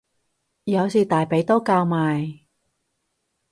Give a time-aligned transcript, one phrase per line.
[0.63, 2.39] 有時大髀都交埋